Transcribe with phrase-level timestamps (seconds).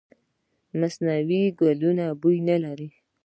[0.79, 2.89] مصنوعي ګلونه بوی نه لري.